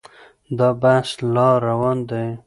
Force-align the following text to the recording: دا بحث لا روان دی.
دا 0.57 0.69
بحث 0.81 1.09
لا 1.33 1.47
روان 1.67 1.97
دی. 2.09 2.25